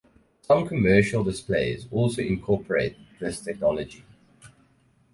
[0.41, 4.03] Some commercial displays also incorporate this technology.